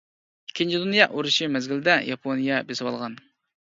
[0.51, 3.25] ئىككىنچى دۇنيا ئۇرۇشى مەزگىلىدە ياپونىيە بېسىۋالغان.